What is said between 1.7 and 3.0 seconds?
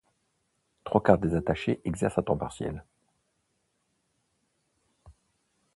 exercent à temps partiel.